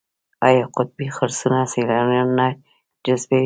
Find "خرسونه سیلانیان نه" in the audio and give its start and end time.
1.15-2.47